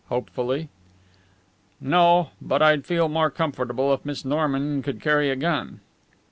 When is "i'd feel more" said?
2.59-3.29